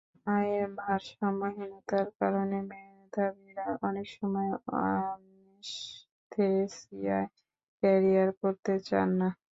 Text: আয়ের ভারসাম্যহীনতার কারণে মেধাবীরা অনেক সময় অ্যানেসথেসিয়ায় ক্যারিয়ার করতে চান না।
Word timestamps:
আয়ের 0.31 0.65
ভারসাম্যহীনতার 0.79 2.07
কারণে 2.19 2.57
মেধাবীরা 2.71 3.67
অনেক 3.87 4.07
সময় 4.17 4.51
অ্যানেসথেসিয়ায় 4.69 6.07
ক্যারিয়ার 7.83 8.29
করতে 8.41 8.73
চান 8.87 9.09
না। 9.19 9.29